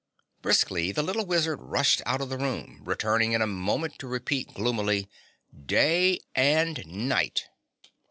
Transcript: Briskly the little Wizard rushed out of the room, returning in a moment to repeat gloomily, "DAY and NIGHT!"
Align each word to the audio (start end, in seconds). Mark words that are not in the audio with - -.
Briskly 0.41 0.91
the 0.91 1.03
little 1.03 1.27
Wizard 1.27 1.59
rushed 1.61 2.01
out 2.07 2.21
of 2.21 2.29
the 2.29 2.37
room, 2.39 2.81
returning 2.83 3.33
in 3.33 3.41
a 3.43 3.45
moment 3.45 3.99
to 3.99 4.07
repeat 4.07 4.51
gloomily, 4.51 5.07
"DAY 5.67 6.19
and 6.33 6.83
NIGHT!" 6.87 7.43